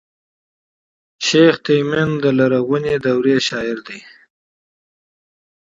شېخ 1.25 1.55
تیمن 1.65 2.09
د 2.23 2.25
لرغوني 2.37 2.95
دورې 3.05 3.37
شاعر 3.47 3.77
دﺉ. 3.87 4.01